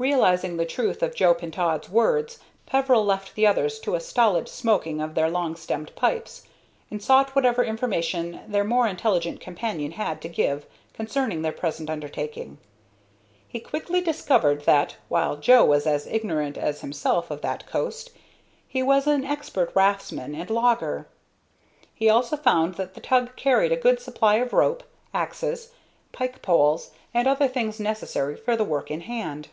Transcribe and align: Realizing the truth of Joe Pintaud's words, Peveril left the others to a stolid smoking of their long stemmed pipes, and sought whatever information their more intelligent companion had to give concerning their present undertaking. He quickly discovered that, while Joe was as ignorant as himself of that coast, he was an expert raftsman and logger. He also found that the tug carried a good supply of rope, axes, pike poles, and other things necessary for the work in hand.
Realizing 0.00 0.56
the 0.56 0.64
truth 0.64 1.02
of 1.02 1.14
Joe 1.14 1.34
Pintaud's 1.34 1.90
words, 1.90 2.38
Peveril 2.64 3.04
left 3.04 3.34
the 3.34 3.46
others 3.46 3.78
to 3.80 3.94
a 3.94 4.00
stolid 4.00 4.48
smoking 4.48 4.98
of 4.98 5.14
their 5.14 5.28
long 5.28 5.56
stemmed 5.56 5.94
pipes, 5.94 6.44
and 6.90 7.02
sought 7.02 7.34
whatever 7.36 7.62
information 7.62 8.40
their 8.48 8.64
more 8.64 8.86
intelligent 8.86 9.42
companion 9.42 9.92
had 9.92 10.22
to 10.22 10.28
give 10.30 10.64
concerning 10.94 11.42
their 11.42 11.52
present 11.52 11.90
undertaking. 11.90 12.56
He 13.46 13.60
quickly 13.60 14.00
discovered 14.00 14.64
that, 14.64 14.96
while 15.10 15.36
Joe 15.36 15.66
was 15.66 15.86
as 15.86 16.06
ignorant 16.06 16.56
as 16.56 16.80
himself 16.80 17.30
of 17.30 17.42
that 17.42 17.66
coast, 17.66 18.08
he 18.66 18.82
was 18.82 19.06
an 19.06 19.22
expert 19.26 19.70
raftsman 19.76 20.34
and 20.34 20.48
logger. 20.48 21.08
He 21.94 22.08
also 22.08 22.38
found 22.38 22.76
that 22.76 22.94
the 22.94 23.02
tug 23.02 23.36
carried 23.36 23.70
a 23.70 23.76
good 23.76 24.00
supply 24.00 24.36
of 24.36 24.54
rope, 24.54 24.82
axes, 25.12 25.72
pike 26.10 26.40
poles, 26.40 26.92
and 27.12 27.28
other 27.28 27.46
things 27.48 27.78
necessary 27.78 28.34
for 28.34 28.56
the 28.56 28.64
work 28.64 28.90
in 28.90 29.02
hand. 29.02 29.48